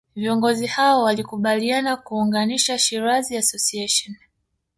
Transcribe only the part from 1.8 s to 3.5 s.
kuunganisha Shirazi